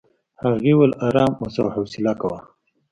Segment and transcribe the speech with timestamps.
[0.41, 2.39] هغې وویل ارام اوسه او حوصله کوه.